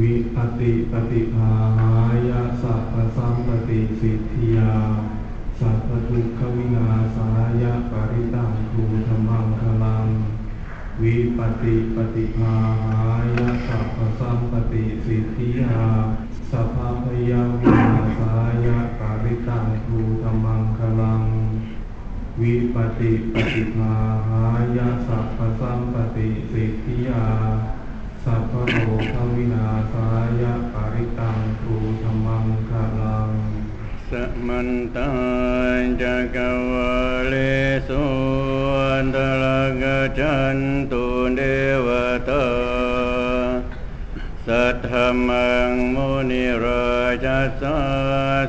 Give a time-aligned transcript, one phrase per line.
[0.00, 1.52] วิปติปฏิภา
[2.28, 4.72] ยะสัพพสัมปติสิทธิยา
[5.60, 7.28] สัพพทุกขวินาสา
[7.62, 10.06] ยะปริตังคูธรรมังคลัง
[11.02, 12.56] วิปติปฏิภา
[13.36, 15.78] ยะสัพพสัมปติสิทธิยา
[16.50, 18.34] สัพพพยาวินาสา
[18.66, 21.22] ยะปริตังคูธรรมังคลัง
[22.40, 23.94] วิปติปฏิภา
[24.28, 24.44] หา
[24.76, 27.24] ยะสัพพสัมปติสิทธิยา
[28.24, 28.74] สัพพโล
[29.14, 30.08] กวินาสา
[30.40, 33.30] ยะปริตังทูธรรมังคาลัง
[34.10, 34.12] ส
[34.46, 35.10] มันตั
[35.78, 36.38] ญจัก
[36.70, 36.92] วา
[37.28, 37.34] เล
[37.88, 38.04] สุ
[38.92, 39.44] อันตร
[39.82, 39.84] ก
[40.18, 40.58] จัน
[40.92, 41.04] ตุ
[41.36, 41.40] เด
[41.86, 41.88] ว
[42.28, 42.46] ตา
[44.46, 44.90] สัทธ
[45.28, 46.92] มังมุนิรา
[47.24, 47.26] ช
[47.60, 47.78] สา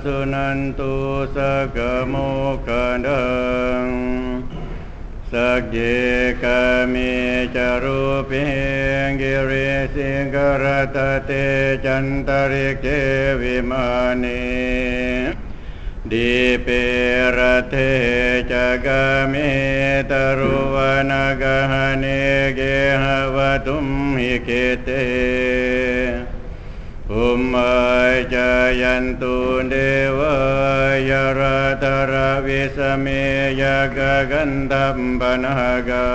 [0.04, 0.94] สุนันตุ
[1.36, 1.38] ส
[1.76, 1.78] ก
[2.10, 2.16] โม
[2.68, 2.70] ก
[3.06, 3.53] ดังสั
[5.62, 5.78] กเย
[6.44, 6.62] กา
[6.94, 7.14] มิ
[7.56, 8.46] จารุเพิ
[9.06, 11.32] งกิริสิงกรตเต
[11.86, 12.86] จันตริเก
[13.42, 13.88] วิมา
[14.24, 14.44] นี
[16.12, 16.68] ดิเป
[17.38, 17.76] รเท
[18.52, 18.54] จ
[18.86, 19.52] กามิ
[20.12, 20.78] ตรุว
[21.10, 22.06] นกหเน
[22.56, 22.62] เก
[23.04, 24.50] หวตุมหิเก
[24.84, 24.90] เต
[27.08, 27.93] ภุมมาจา
[28.82, 29.36] ยันตุ
[29.70, 29.76] เด
[30.18, 30.36] วา
[31.10, 33.06] ยราตระวิสเม
[33.62, 33.64] ย
[33.98, 34.00] ก
[34.32, 36.12] กันตัมปนากั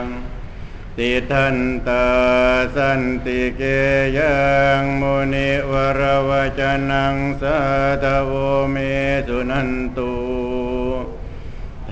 [0.00, 0.02] ง
[0.98, 1.56] ติทัน
[1.88, 2.06] ตา
[2.76, 3.62] สันติเก
[4.18, 4.36] ยั
[4.80, 6.60] งมุนิวรวจ
[6.90, 7.58] นังสั
[8.02, 8.32] ตโว
[8.70, 8.76] เม
[9.28, 10.12] สุนันตุ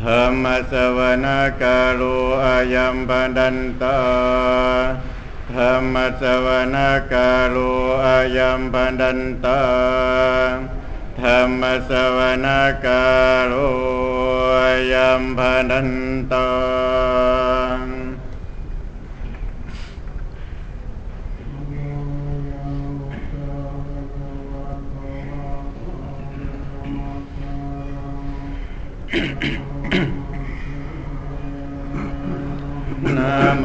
[0.01, 1.27] ธรรมสวน
[1.61, 2.03] กาโล
[2.45, 3.99] อายัมปดันตา
[5.57, 6.77] ธรรมสวน
[7.13, 7.57] กาโล
[8.05, 9.63] อายัมปดันตา
[11.21, 12.47] ธรรมสวน
[12.85, 13.05] กา
[13.47, 13.55] โล
[14.59, 15.91] อายัมปดัน
[16.33, 16.49] ตา
[33.17, 33.65] นะโม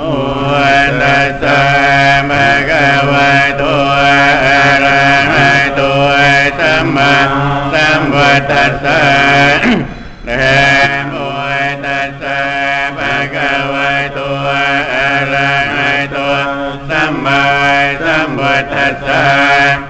[8.52, 9.02] ตัสสะ
[10.28, 10.58] นะ
[11.10, 11.14] โม
[11.86, 12.40] ตัสสะ
[12.98, 14.20] ภะคะวะโต
[14.94, 16.18] อะระหะโต
[16.90, 17.44] สัมมา
[18.04, 19.85] สัมพุทธัสสะ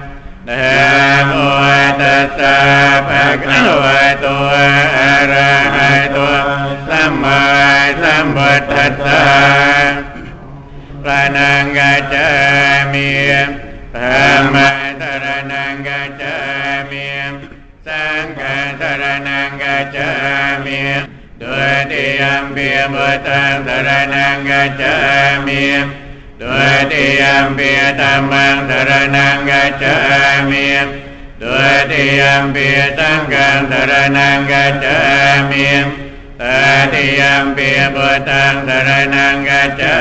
[38.86, 39.94] รนังกัจจา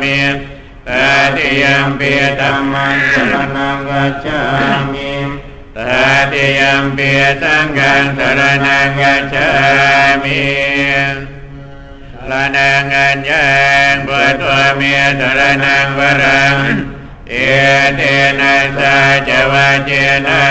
[0.00, 0.20] มิ
[0.88, 0.90] ต
[1.36, 4.40] ติยัมปิธัมมังสรนังกัจจา
[4.92, 5.12] มิ
[5.76, 5.78] ต
[6.32, 7.10] ติยัมปิ
[7.42, 9.48] สังฆังสรนังกัจจา
[10.22, 10.42] มิ
[12.30, 13.46] ละนังอัญญั
[13.92, 14.44] งพุทธ
[14.76, 16.56] เมียสรนังวรัง
[17.30, 17.34] เอ
[17.96, 18.00] เต
[18.40, 18.96] นะสา
[19.28, 19.90] จวะเจ
[20.26, 20.42] นะ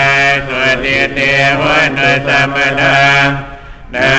[0.46, 1.18] สวติเต
[1.60, 2.98] วันตุสัมปทา
[3.94, 4.12] นา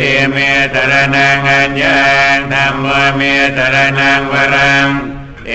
[0.00, 0.36] ติเม
[0.74, 2.00] สระนังอัญญั
[2.36, 2.86] งธรรม
[3.16, 3.20] เม
[3.56, 4.88] สระนังวรัง
[5.48, 5.52] เอ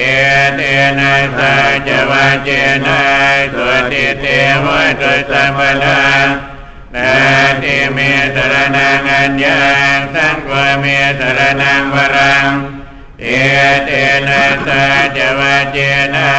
[0.56, 0.62] เต
[1.00, 1.54] นะสา
[1.88, 2.50] จวะเจ
[2.86, 3.02] นะ
[3.54, 4.26] สวติเต
[4.64, 6.04] วันตุสัมปทา
[6.96, 7.14] นา
[7.64, 7.98] ติเม
[8.36, 9.64] สระนังอัญญั
[9.96, 10.86] งสังฆเม
[11.20, 12.50] สระนังวรัง
[13.22, 13.28] เอ
[13.86, 13.90] เต
[14.28, 14.84] นะสา
[15.18, 15.78] จวะเจ
[16.16, 16.30] นะ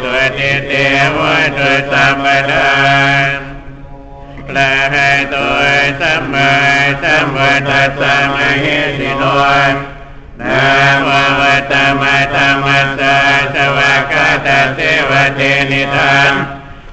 [0.00, 0.72] สวติเต
[1.16, 3.47] วัตุสัมปทา
[4.48, 5.60] พระให้ตัว
[6.00, 6.52] สัมมา
[7.02, 8.66] สัมพุทธัสสะมเห
[8.98, 9.22] สิโน
[10.40, 10.62] นะ
[11.04, 11.08] โม
[11.40, 13.16] วัตตมะธรรมัสสะ
[13.54, 15.40] สวากาตเสวะเท
[15.70, 16.32] นิทัง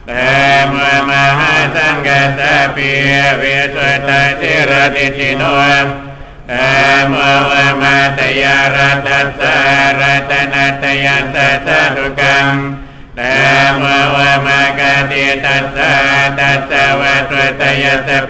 [0.10, 0.30] นะ
[0.70, 0.74] โม
[1.10, 2.92] มหาสังฆัสสะปิ
[3.38, 3.44] เว
[3.74, 5.44] สุทธาสิรติชิโน
[6.52, 6.68] นะ
[7.10, 7.16] โม
[7.50, 7.52] ว
[7.82, 9.10] มาตยารัต
[9.40, 9.58] สา
[10.00, 10.55] รตน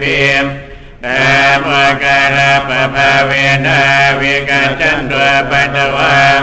[0.02, 0.44] พิม
[1.04, 1.18] นะ
[1.62, 1.68] โม
[2.04, 3.32] การะปะภาเว
[3.66, 3.80] นะ
[4.20, 6.40] วิกัจจันตัวปัตตวัง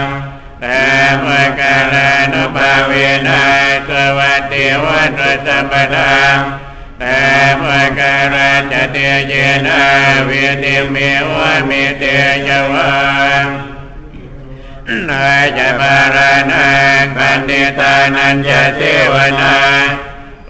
[0.64, 0.80] นะ
[1.22, 1.26] โม
[1.60, 2.92] การะนุภาเว
[3.28, 3.42] นะ
[3.90, 6.22] สวัสดิวัตรสัมปทา
[7.02, 7.18] นะ
[7.60, 7.64] โม
[8.00, 8.98] การะจเต
[9.28, 9.34] เย
[9.68, 9.82] นะ
[10.30, 10.96] วิติเม
[11.34, 12.04] วะมิเต
[12.48, 12.92] ยวะ
[15.10, 16.68] นายจะปารานั
[17.04, 18.82] งปันติตานันจะเท
[19.14, 19.56] วนา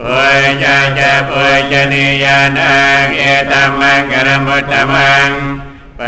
[0.03, 5.29] ปุญญาจะปุญญนิยานังเอตัมมังกรมุตตมัง
[5.99, 6.01] ป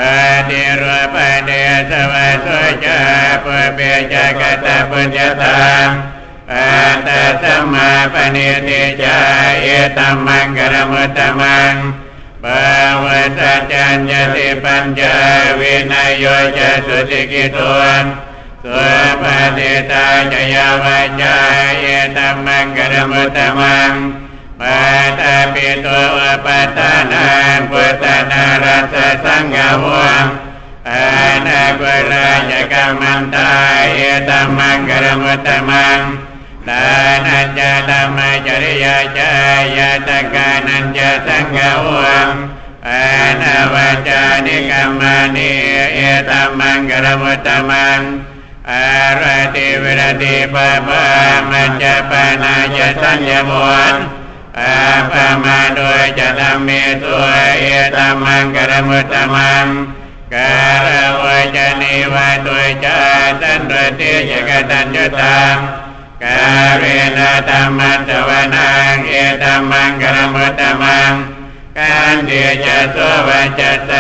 [0.50, 1.16] ฏิรูป
[1.46, 1.52] เด
[1.90, 3.02] สวัสสุจา
[3.44, 3.80] ปุเป
[4.14, 5.88] จะกตปุญญาตัง
[6.50, 7.10] ปัตต
[7.42, 9.18] สัมาปณิติจา
[9.62, 11.74] เอตัมมังกรมุตตมัง
[12.44, 12.46] ป
[13.04, 13.06] ว
[13.38, 15.18] สัจจัญญติปัญญา
[15.60, 16.26] วินัยโย
[16.58, 18.06] จะสุติกิตวน
[18.66, 18.90] สุ
[19.24, 19.26] ป
[19.58, 21.38] ฏิตาจยาวัจา
[21.80, 21.86] เย
[22.18, 23.92] ตัมมังกรมุตตมัง
[24.60, 25.22] ปัตต
[25.54, 30.26] ปิตัวปัตตานังพุทธนารัสสังฆวัง
[30.90, 31.06] อา
[31.46, 33.52] นากุราชกรรมันตา
[33.94, 36.00] เยตัมมังกรมุตตมัง
[36.70, 36.86] ดา
[37.26, 38.18] นัญจธรรม
[38.48, 39.32] จริยาจา
[39.78, 42.30] ยาตกานัญจสังฆวัง
[42.88, 43.04] อา
[43.42, 43.76] นาว
[44.08, 45.52] จานิกรรมานิ
[45.94, 48.02] เอตัมมังกรมุตตมัง
[48.72, 48.88] อา
[49.22, 49.24] ร
[49.56, 51.04] ติวิรติปะปะ
[51.50, 52.12] มัจจป
[52.44, 53.94] นาจะสัญญมวน
[54.60, 54.76] อา
[55.12, 56.70] ปะมาโดยจะทำเม
[57.04, 57.26] ตัว
[57.60, 57.66] เอ
[57.96, 59.66] ตัมังกรมุตตมัง
[60.34, 60.54] กา
[60.86, 60.88] ร
[61.24, 61.26] ว
[61.56, 63.00] จนิวาตุจา
[63.42, 65.56] สันรติจกตัญญตัง
[66.24, 66.38] กา
[66.80, 66.84] เร
[67.18, 69.14] นะธรรมะตวนังเอ
[69.44, 71.14] ตัมังกรมุตตมัง
[71.78, 72.98] กันเดียจะโส
[73.28, 73.92] วัจจะต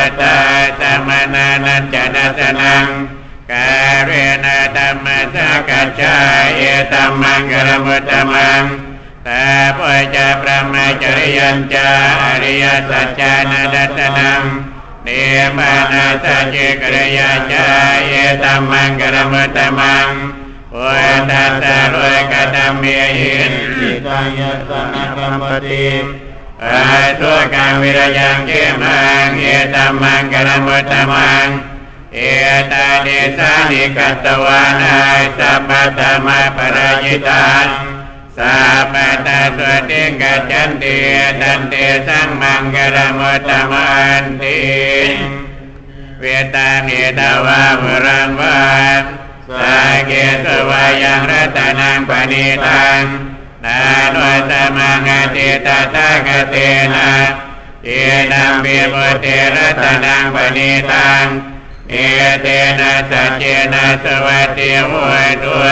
[12.89, 13.61] สัจจานั
[13.97, 14.41] สนัง
[15.03, 15.09] เน
[15.57, 17.67] มานาสัจเจกริยาจา
[18.07, 18.11] เอ
[18.43, 20.07] ตัมมังกรมุตตมัง
[20.73, 25.89] โอ้ยตัสสะรวยกตมเมียหินจิตายสนะกัมปติ
[26.63, 26.81] อา
[27.19, 28.51] ทุกังวิรยังเก
[28.81, 31.47] มังเอตัมมังกรมุตตมัง
[32.15, 32.19] เอ
[32.71, 37.94] ตาเดสานิกัตตวานัยสัพพะธรรมะปรายิตันสัพพะตาสว
[40.37, 40.97] จจันติ
[41.41, 43.89] ตันติสังมังกรมุตตมั
[44.21, 44.59] นติ
[46.19, 48.63] เวตานิตาวาภรังวา
[48.99, 49.01] น
[49.59, 49.77] สา
[50.07, 50.11] เก
[50.45, 53.01] สวายังรัตนังปณิตัง
[53.63, 53.79] นา
[54.11, 54.17] โน
[54.49, 56.55] สมังอติตาตากเต
[56.95, 57.11] นะ
[57.85, 57.89] เอ
[58.31, 61.25] นัมปิมุติรัตนังปณิตัง
[61.91, 61.95] เอ
[62.41, 62.47] เต
[62.79, 63.43] นะสัจเจ
[63.73, 65.65] นะสวัสดิหัวตัว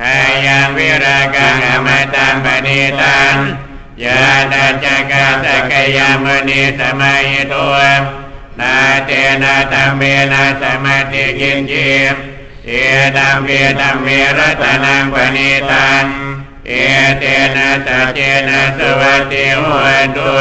[0.00, 3.34] ขายังวิรากังอมตังปณิตัง
[4.00, 4.20] ยา
[4.52, 7.76] ตาจักาสกยามณีสมัยตัว
[8.60, 8.74] นา
[9.06, 9.10] เต
[9.42, 10.02] นะตัมเม
[10.32, 12.14] นะสมาธิกินจิม
[12.66, 12.70] เอ
[13.16, 13.48] ตัมเว
[13.80, 14.08] ตัมเว
[14.38, 16.04] รัตนังปณิตัง
[16.68, 16.72] เอ
[17.18, 17.24] เต
[17.56, 18.18] นะสัจเจ
[18.48, 19.86] นะสวัสดิหัว
[20.16, 20.40] ตัว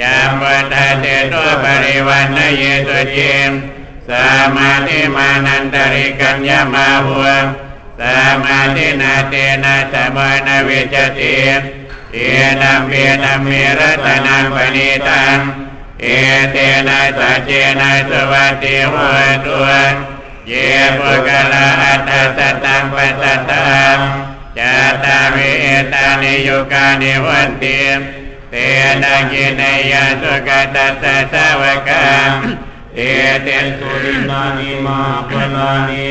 [0.00, 3.50] ยามวัฏเตตัวปริวันนเยตุจิม
[4.08, 4.10] ส
[4.56, 7.26] มาธิมานันตริกัญญามาหัว
[8.00, 8.02] ส
[8.44, 9.34] มาธินาเต
[9.64, 11.36] นะสมานเวจติ
[12.14, 12.18] เอ
[12.62, 12.94] ตัมเว
[13.24, 15.38] ตัมเวรัตนังปณิตัง
[16.02, 16.06] เอ
[16.52, 16.56] เต
[16.88, 17.50] นะสัจเจ
[17.80, 19.68] นะสวัสดิหัวตัว
[20.48, 20.52] เย
[20.98, 23.98] ปุกลาอัตตสตังปัสสตัง
[24.58, 24.74] จา
[25.04, 27.80] ตาวิเอตานิยุกานิวันติ
[28.50, 28.54] เต
[29.02, 29.62] นะกิน
[29.92, 32.30] ยาสุกตัสสะสาวกัง
[32.96, 33.00] เอ
[33.42, 36.10] เตสุสุรินานิมาปลานิ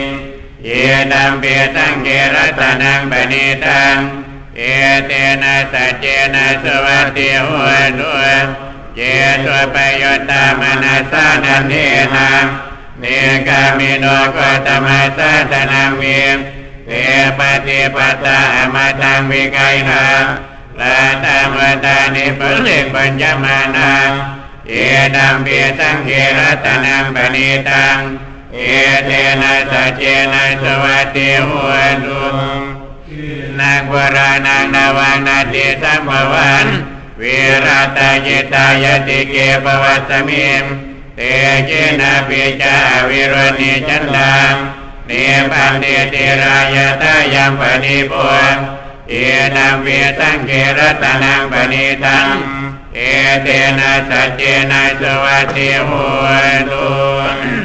[0.63, 0.69] เย
[1.12, 1.45] นัมเป
[1.75, 3.97] ตังเกรัตนังปณิตัง
[4.57, 4.62] เอ
[5.07, 5.12] เต
[5.44, 8.21] นะสัจเจนะสวัสดิหัวตัว
[8.95, 9.02] เย
[9.45, 11.76] ตัวปโยตามนัสสานันเท
[12.16, 12.45] นัง
[12.99, 13.06] เน
[13.47, 14.06] กามิโน
[14.37, 16.37] กตมัสสะตนังวิม
[16.87, 16.92] เต
[17.37, 19.59] ปฏิปตาอมตังวิไก
[19.90, 20.04] นา
[20.80, 24.09] ลาตามตานิปุริปัญญมานัง
[24.68, 24.73] เอ
[25.16, 27.97] ตัมเปียสังเกรตนังปณิตัง
[28.56, 28.59] เอ
[29.06, 29.11] เต
[29.42, 31.71] นะสัจเจนะสวัสดิหัว
[32.04, 32.51] ตุ
[33.81, 36.68] นักวรานังนาวังนาติสัมภวัน
[37.21, 40.66] วิรัตจิตายติเกปวัสมิม
[41.16, 41.21] เต
[41.68, 42.76] เจนะปิจา
[43.09, 44.54] วิรณิจันดัง
[45.07, 45.11] เน
[45.52, 48.23] ปันเดติรายตายังปณิปุ
[48.56, 48.57] น
[49.09, 49.14] เอ
[49.56, 49.88] นัมเว
[50.19, 52.35] สังเกรตนังปณิตัง
[52.95, 53.00] เอ
[53.44, 53.47] เต
[53.80, 56.04] นะสัจเจนะสวัสดิหุ
[56.69, 57.60] ตุ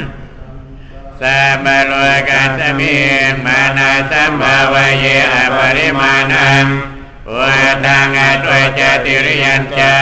[1.21, 1.93] สัพพโล
[2.29, 2.97] กัสมิ
[3.45, 6.65] มานาสัมภาวเยอปริมาณัง
[7.37, 9.93] วัตังอตวยจติริยัญจา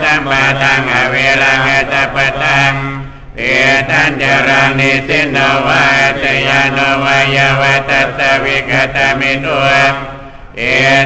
[0.00, 2.72] สัมปตังอเวรังอสัพพตัง
[3.38, 3.42] เอ
[3.90, 5.84] ตัญจรังนิสินวา
[6.22, 9.68] ตยานวายวัตสวิกตมิตัว
[10.58, 10.62] เอ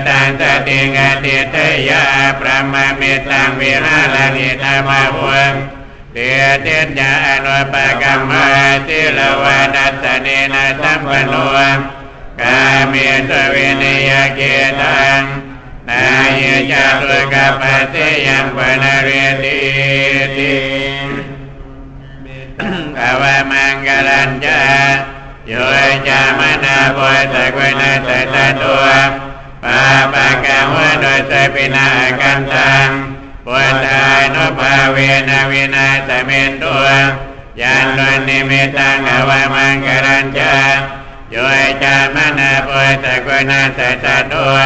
[0.09, 1.57] ตังสติงอติเต
[1.89, 2.03] ยา
[2.41, 5.55] พระมามิตังวิหารณิธรรมะวง
[6.19, 8.33] เตตีเตญาอนุปกรรม
[8.87, 11.35] สิลวานัสเนนะสัมปโน
[12.41, 12.59] กา
[12.89, 12.95] เม
[13.29, 14.41] สวินิยเก
[14.81, 15.23] ตัง
[15.89, 16.05] นา
[16.39, 16.41] ย
[16.73, 19.09] จารุกปัสสิยังปนเร
[19.43, 19.59] ติ
[20.37, 20.57] ติ
[22.97, 24.63] ภาวะมังกลัญจา
[25.49, 25.53] โย
[26.09, 26.99] จามนาโพ
[27.35, 28.87] สกุณาตตะตัว
[29.65, 29.83] ปา
[30.13, 31.89] ปะกะวะโดยสปินา
[32.21, 32.89] กันตัง
[33.45, 34.99] พุทธานุภาเว
[35.29, 36.87] นะวินาสเมนตัว
[37.61, 40.55] ยันตุนิมิตังอวะมังกลัญจา
[41.31, 41.37] โย
[41.83, 42.69] จามนาโพ
[43.05, 44.57] สกุณาตตะตัว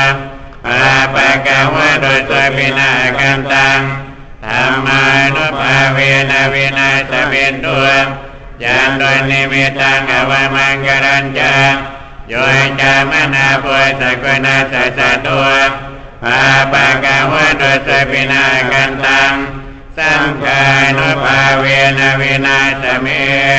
[0.64, 0.82] ปา
[1.14, 3.80] ปะกะวะโดยสปินากันตัง
[4.44, 5.02] ธรรมา
[5.35, 5.99] นุภาเว
[6.30, 7.87] นะวินาสเมนตัว
[8.64, 11.54] ยันตุนิมิตังอวะมังกลัญจา
[12.28, 12.35] โย
[12.80, 13.66] จามนาโพ
[14.00, 15.47] สกุณาตตะตัว
[16.23, 16.40] ปา
[16.73, 19.32] ปะกะวะโดยสปินากันตัง
[19.99, 20.62] สังฆา
[20.99, 21.64] นุภาเว
[21.99, 23.06] นะวินาสเม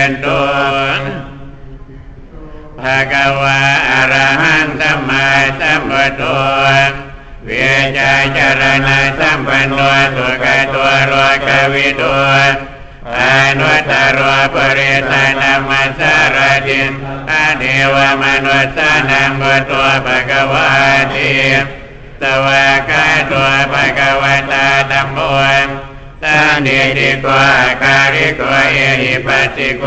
[0.07, 0.41] นตุ
[2.79, 5.27] ภะคะวะอะระหังสัมมา
[5.59, 6.23] สัมพุทโธ
[7.45, 7.51] เว
[7.97, 9.79] ชาจารณะสัมปันโน
[10.15, 11.13] สุขตัวโร
[11.47, 12.03] กวิโต
[13.19, 13.21] อ
[13.59, 16.37] นุตตรวปริตานามัสาร
[16.67, 16.91] ติน
[17.31, 17.63] อเด
[17.93, 20.69] วมนุสานังบุตัวภะคะวะ
[21.13, 21.31] ติ
[22.21, 25.17] สวากาตัวภะคะวะตาธัมโม
[25.82, 25.82] สั
[26.53, 27.25] นนิติโก
[27.59, 29.83] อาการิโกเอหิปัสสิโก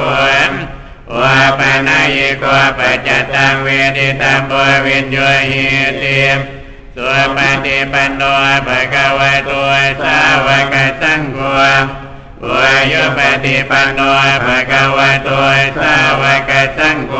[1.19, 2.45] วาปนายโก
[2.79, 4.53] ปัจจตังเวทิตัมโพ
[4.87, 5.17] วิญโย
[5.51, 5.67] หิ
[6.03, 6.21] ติ
[6.95, 8.23] สุปฏิปันโน
[8.67, 9.51] ภะคะวะโต
[10.03, 11.39] สาวกสังโฆ
[12.51, 14.01] วายุปฏิปันโน
[14.45, 15.29] ภะคะวะโต
[15.81, 17.13] สาวกสังโฆ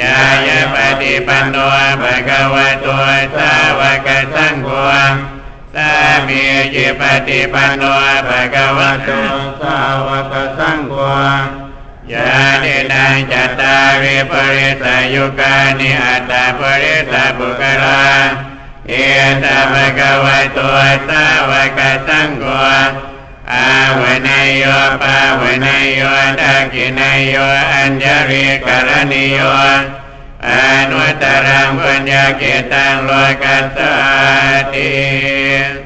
[0.00, 0.16] ยา
[0.46, 1.56] ยปฏิปันโน
[2.02, 2.86] ภะคะวะโต
[3.36, 5.33] สาวกสังโฆสา
[6.28, 6.44] มี
[6.74, 7.82] จิปฏิปันโน
[8.28, 9.08] ภะคะวะโต
[9.60, 10.94] สาวกสังโฆ
[12.12, 12.28] ยา
[12.64, 18.04] นิดังจัตตาริปริสายุกานิอัตตาปริสาบุคลา
[18.88, 18.92] เอ
[19.42, 20.58] ตภะคะวะโต
[21.08, 22.46] สาวกสังโฆ
[23.52, 23.68] อา
[24.00, 24.64] วเนยโย
[25.02, 26.00] ปาวเนยโย
[26.40, 27.34] ทักขินยโย
[27.72, 29.40] อัญญริกรณิโย
[30.48, 30.50] อ
[30.90, 32.42] นุตตรังปัญญาเก
[32.72, 33.10] ตังโล
[33.42, 33.94] กัสสา
[34.72, 35.83] ติ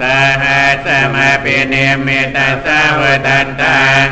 [0.00, 0.02] ส
[0.42, 1.74] หัสมาปิเน
[2.06, 4.06] มิตาสาวตันตัง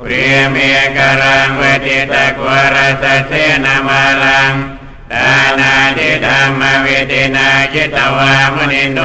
[0.00, 0.56] เปรียเม
[0.96, 3.32] กรังวติตะกวรสเส
[3.64, 4.52] นามาลัง
[5.12, 9.00] ดานาทิธรรมวิตินาจิตวามุนินโด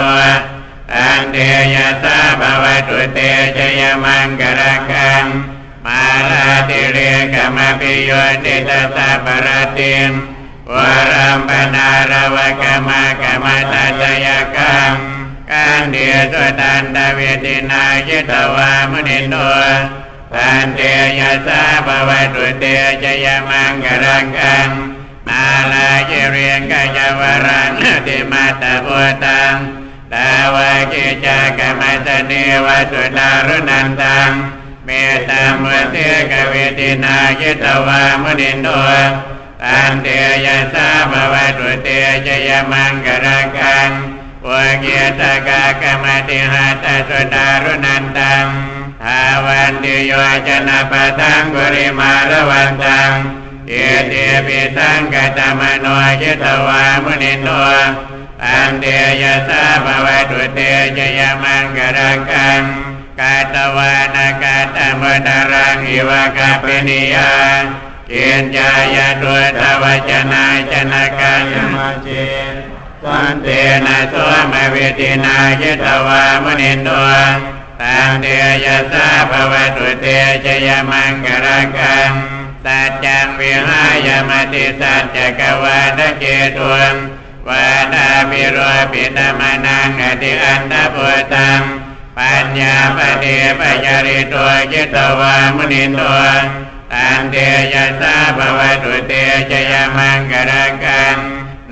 [0.95, 1.35] อันเต
[1.73, 3.19] ยสาภวตุเต
[3.57, 5.25] ชยมังกรังกัง
[5.85, 6.97] มาลาติเร
[7.33, 8.11] กมปิโย
[8.43, 10.11] ติตาสาปรติม
[10.73, 10.75] ว
[11.11, 14.56] รัมปนารวกมากมตัจยกังกัน
[15.91, 19.35] เดียสุตันตเวตินาจิตวามุนินโด
[20.33, 20.79] ปันเต
[21.19, 22.63] ยะสาภวตุเต
[23.01, 24.69] ชยมังกรังกัง
[25.27, 27.69] มาลาเจเรียงกายวรัง
[28.07, 29.55] ติมาตาพุตัง
[30.13, 32.33] ตาวากิจากรรมัสเน
[32.65, 34.31] วสุดารุนันตัง
[34.85, 35.97] เมตตามุเต
[36.31, 38.69] กเวตินายิตวามุนินโด
[39.63, 40.07] ตันเต
[40.45, 41.87] ยะสาภวตุเต
[42.25, 43.91] จยมังกรังกัง
[44.47, 44.51] ว
[44.81, 48.45] เกียตกากรรมติหาตสุดารุนันตัง
[49.03, 50.11] ทาวันติโย
[50.47, 53.11] จนะปะทังกุริมาลวันตัง
[53.69, 53.73] เอ
[54.07, 54.13] เต
[54.47, 55.85] ปิสังกตมโน
[56.21, 57.49] ยิตวามุนินโด
[58.45, 60.59] อันเดียสาภวตุเต
[60.97, 62.63] จยมังกรังกัง
[63.19, 67.31] กาตวานากาตมดารังอิวะกาปินิยา
[68.07, 72.09] เกียนจายตุทวจนาจนากังมาเจ
[73.07, 73.47] สันเต
[73.85, 74.15] นะโส
[74.51, 76.89] มเวตินายิตวามุนินโด
[77.81, 78.35] ตังเดี
[78.65, 80.05] ยสาภวตุเต
[80.45, 82.11] จยมังกรังกัง
[82.65, 86.25] สัจจังวิหายมติสัจจกวาทเจ
[86.57, 86.93] ตุง
[87.47, 88.57] วาดาปิโร
[88.91, 91.61] ปิตมนังอติอันตพุตัง
[92.17, 93.25] ปัญญาปเด
[93.59, 96.23] ปยาริตัวจิตวามุนินตัว
[96.93, 97.35] ตันเต
[97.73, 99.11] ยะสาภวตุเต
[99.49, 101.17] ชยมังกรังกัง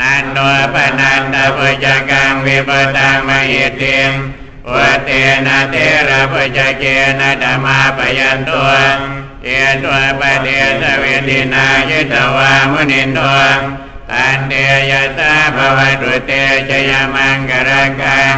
[0.05, 0.39] นันโน
[0.73, 4.11] ปนันตพุจกังวิปตังมหิติม
[4.73, 5.09] วเต
[5.45, 5.75] นะเท
[6.09, 6.83] ระพุจเก
[7.19, 8.71] นะธรรมาปยันตัว
[9.43, 9.49] เอ
[9.83, 10.47] ตัวปเด
[10.81, 13.39] สเวตินายิตวามุนินตัว
[14.11, 14.53] ตันเด
[14.91, 16.31] ยะสาภวตุเต
[16.69, 18.35] ชยมังกรังกัง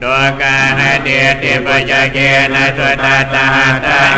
[0.00, 0.04] โด
[0.40, 1.08] กาณเด
[1.42, 2.18] ติปจเก
[2.54, 4.16] นะสุตตาตัง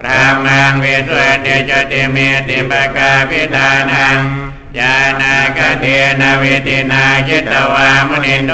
[0.00, 2.16] พระมังวิสุทธิจติเม
[2.48, 4.20] ติปกาพิธานัง
[4.78, 5.84] ญาณากเท
[6.20, 8.52] นวิตินาจิตวามุนินโต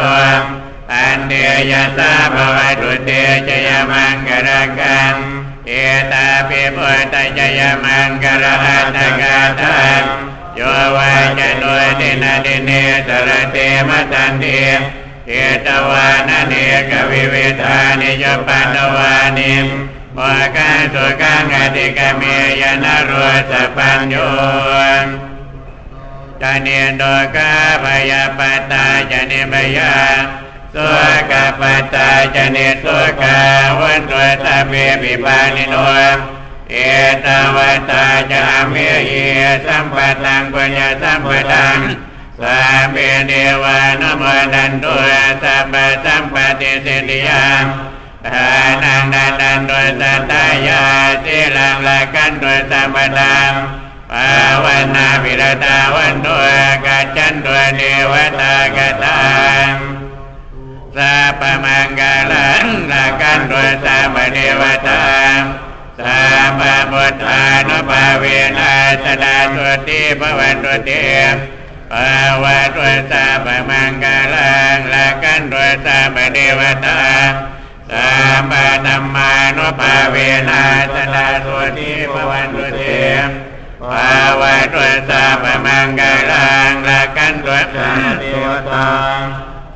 [0.92, 3.10] อันเดียยตาภวตุเต
[3.46, 4.48] จยมังกร
[4.78, 5.14] กัง
[5.66, 5.72] เอ
[6.12, 10.02] ตาปิพุทธจยมังกรหัตกาตัน
[10.56, 10.60] โย
[10.96, 11.64] วาจโน
[12.00, 12.70] ตินาติเน
[13.06, 13.56] สรเต
[13.88, 14.68] มตันเดีย
[15.26, 15.30] เก
[15.66, 16.54] ตวานาเน
[16.90, 19.66] กวิเวธานิจปันวานิม
[20.16, 20.18] ว
[20.56, 22.22] กันสุกังอติกเม
[22.60, 24.14] ยนรุสปัญโย
[26.42, 27.04] จเนียนโด
[27.36, 27.52] กา
[27.84, 28.40] พยาป
[28.72, 29.94] ตาจเนบยา
[30.74, 30.86] สุ
[31.30, 31.62] กาป
[31.94, 33.38] ตาจเนสุกา
[33.80, 35.74] วันตุตาเมปิปานิโน
[36.70, 36.76] เอ
[37.24, 37.58] ตาว
[37.90, 38.74] ตาจาเม
[39.06, 39.12] เย
[39.66, 41.78] สัมปตังปัญญาสัมปตัง
[42.40, 42.58] สา
[42.92, 42.96] เป
[43.28, 43.32] เด
[43.62, 44.22] วานโม
[44.54, 44.94] ดันตุ
[45.42, 47.62] สัพพสัมปติสิทธิยัง
[48.30, 48.48] ทา
[48.82, 50.82] นังดันดันตุสัตตายา
[51.24, 53.52] สิลังละกันตุสัมปตัง
[54.12, 56.46] ภาวนาปิรตาวันตัว
[56.86, 59.22] กัจจันตัวเดวตากตั
[59.70, 59.72] ง
[60.96, 65.04] สัพมังกาลังละกันตัวสัพพเดวตา
[65.98, 66.62] สัพพ
[66.92, 68.24] พุทธานุภาเว
[68.58, 68.74] นั
[69.04, 70.90] สดาสุติภวันตุเต
[71.92, 77.00] ภาวะตัวสัพมังกาลังละกันตัวสัพพเดวตา
[77.90, 78.52] สัพพ
[78.86, 80.16] ธรรมานุภาเว
[80.48, 80.64] นั
[80.94, 82.82] สดาสุติภวันตุเต
[83.90, 88.90] ภาวะตัวสาพมังกลังละกันตัวสาเทวตา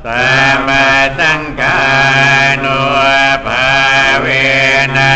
[0.05, 0.87] สัมมา
[1.19, 1.79] สังกา
[2.63, 2.79] นุ
[3.45, 3.67] ภา
[4.21, 4.27] เว
[4.97, 5.15] นะ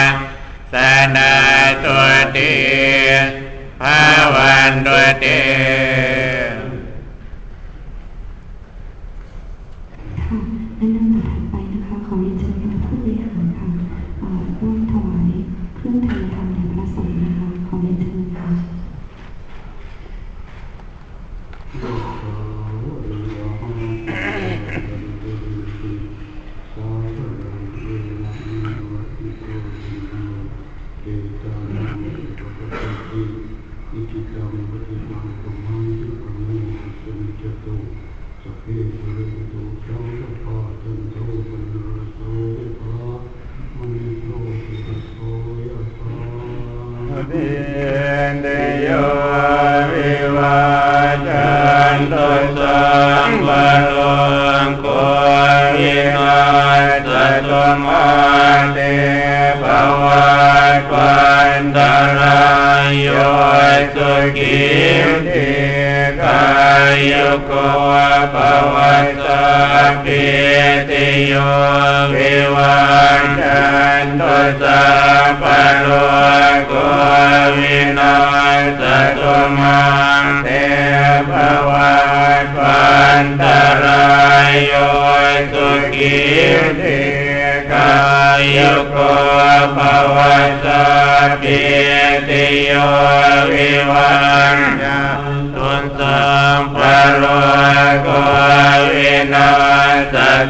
[0.73, 0.75] ส
[1.15, 1.33] นา
[1.85, 2.37] ตัวเต
[3.81, 3.99] ภา
[4.35, 5.25] วันตัวเต
[52.41, 52.69] นตุ
[53.15, 54.08] สัมปะโล
[67.29, 67.53] โยโก
[68.33, 68.35] ภ
[68.73, 69.43] วัตตา
[70.03, 70.23] ปิ
[70.89, 71.33] ติโย
[72.13, 72.77] วิวา
[73.39, 73.61] จั
[74.03, 74.83] นตุสั
[75.25, 75.87] มปะโล
[76.69, 76.71] ก
[77.55, 78.17] วินา
[78.79, 78.81] ส
[79.17, 79.79] ตุมา
[80.43, 80.47] เต
[81.29, 81.31] ภ
[81.69, 81.95] วั
[82.43, 82.89] ตวั
[83.23, 83.43] นต
[83.83, 84.05] รา
[84.49, 84.73] ยโย
[85.51, 86.19] สุขิ
[86.79, 87.01] ติ
[87.71, 87.91] กา
[88.37, 88.59] ยโย
[88.91, 88.97] โก
[89.75, 89.77] ภ
[90.15, 90.68] วัต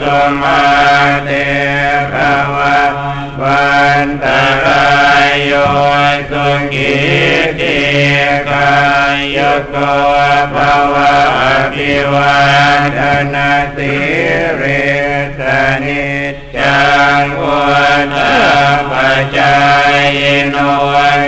[0.01, 0.61] ตุมา
[1.25, 1.29] เต
[2.13, 2.15] ภ
[2.55, 2.93] วัต
[3.41, 3.69] วั
[4.05, 4.25] นต
[4.65, 4.85] รา
[5.27, 5.53] ยโย
[6.29, 6.97] สุขิ
[7.59, 7.79] ติ
[8.49, 8.71] กา
[9.13, 9.37] ยโย
[9.69, 9.75] โก
[10.53, 10.55] ภ
[10.93, 12.37] วะอภิวั
[12.79, 12.99] นธ
[13.33, 13.95] นาสิ
[14.57, 14.63] เร
[15.37, 15.39] ส
[15.83, 16.07] นิ
[16.55, 16.79] จั
[17.21, 17.59] งวุ
[18.15, 18.35] ฒา
[18.89, 18.93] ป
[19.37, 19.55] จา
[20.17, 20.19] ย
[20.51, 20.55] โน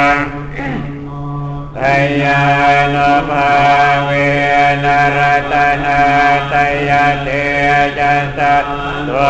[1.76, 1.78] ท
[2.22, 2.44] ยา
[2.94, 3.52] นุภา
[4.04, 4.10] เว
[4.84, 5.18] นร
[5.52, 6.02] ตนา
[6.52, 6.54] ต
[6.88, 6.90] ย
[7.22, 7.28] เต
[7.98, 9.20] จัสสะตว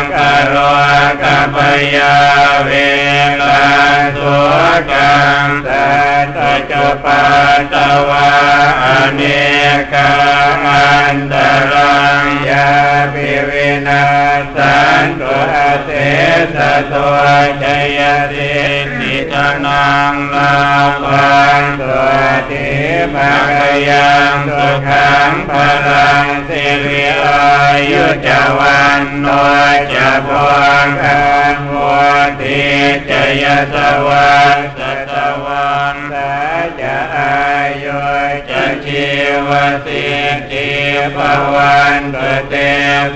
[0.00, 0.54] งกโร
[1.22, 1.56] กัป
[1.96, 2.16] ยา
[2.64, 2.70] เว
[3.40, 3.62] ลา
[4.16, 4.36] สุ
[4.90, 5.88] กังสั
[6.36, 6.38] ต
[6.70, 6.72] จ
[7.04, 7.22] ปั
[7.56, 7.74] ตต
[8.08, 8.30] วา
[8.82, 9.22] อเน
[9.92, 10.12] กา
[10.64, 11.34] อันต
[11.72, 12.68] รังยา
[13.12, 14.04] ปิวินา
[14.54, 15.88] สันตุอาเส
[16.54, 16.56] ส
[16.90, 17.22] ตัว
[17.62, 17.64] จ
[17.98, 18.00] ย
[18.32, 19.34] ติ ต
[19.66, 20.56] นังลา
[21.04, 22.02] ภังสุ
[22.50, 22.70] ติ
[23.14, 25.52] ภะกยังสุขังพ
[25.88, 27.42] ลังสิริอา
[27.90, 28.28] ยุจ
[28.58, 29.26] วันโน
[29.94, 30.50] จะพว
[30.84, 32.64] งคันวัติ
[33.10, 34.58] จยสวัส
[35.12, 36.34] สวันสา
[36.80, 37.34] จะอา
[37.84, 38.29] ยุ
[39.48, 39.50] ว
[39.86, 40.04] สิ
[40.50, 40.70] ทิ
[41.16, 41.18] ภ
[41.54, 42.54] วันตุเต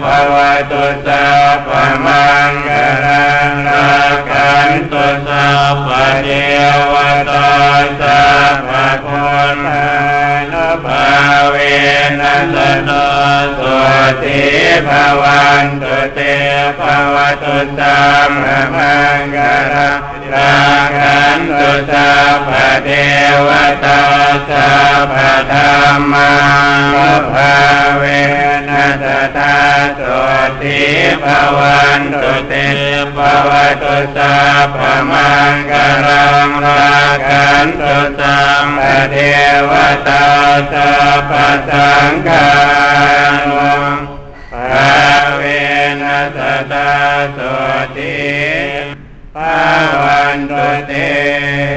[0.00, 0.36] ภว
[0.70, 1.26] ตุสั
[1.66, 1.68] พ
[2.04, 2.70] มังก
[3.04, 3.94] รังรั
[4.30, 5.48] กันตุสั
[5.86, 5.88] พ
[6.24, 6.28] เท
[6.92, 6.94] ว
[7.30, 7.50] ตา
[8.00, 8.24] สั
[8.68, 8.70] พพ
[9.04, 9.24] พุ
[9.54, 9.88] ทธา
[10.52, 11.06] นุภา
[11.50, 11.56] เว
[12.20, 12.90] นัสโน
[13.58, 13.76] สุ
[14.22, 14.42] ติ
[14.88, 16.20] ภวันตุเต
[16.78, 16.80] ภ
[17.14, 17.98] วตุสั
[18.28, 19.90] มมามังคารั
[20.22, 20.23] ง
[20.98, 22.12] ขันตุสั
[22.46, 22.50] พ
[22.84, 22.88] เท
[23.46, 23.48] ว
[23.84, 24.00] ตา
[24.48, 24.70] สั
[25.12, 25.14] พ
[25.52, 26.32] ธรรมั
[26.92, 26.94] ง
[27.32, 27.54] ภา
[27.98, 28.02] เว
[28.68, 29.04] นัส
[29.36, 29.56] ตา
[29.96, 30.00] โส
[30.60, 30.82] ติ
[31.22, 32.52] ภวันตุเต
[33.16, 33.50] ภว
[33.82, 34.36] ตุสั
[34.76, 34.78] พ
[35.10, 39.16] มังคารังรักขันตุสัมพเท
[39.70, 39.72] ว
[40.08, 40.26] ตา
[40.72, 40.90] สั
[41.30, 41.32] พ
[41.70, 42.48] สังฆา
[43.48, 43.72] นุ
[44.52, 44.94] ภา
[45.36, 45.42] เว
[46.02, 46.38] นัส
[46.72, 46.92] ตา
[47.32, 47.38] โส
[47.96, 48.23] ติ
[49.74, 51.73] alabándote.